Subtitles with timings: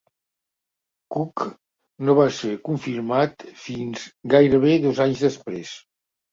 [1.15, 1.43] Cook
[2.07, 5.79] no va ser confirmat fins gairebé dos anys després.